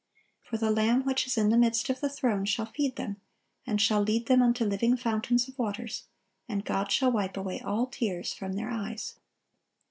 [0.41, 3.17] For the Lamb which is in the midst of the throne shall feed them,
[3.67, 6.05] and shall lead them unto living fountains of waters:
[6.49, 9.19] and God shall wipe away all tears from their eyes."